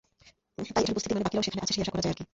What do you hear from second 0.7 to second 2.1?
তাই এটার উপস্থিতি মানে বাকিরাও সেখানে আছে সেই আশা করা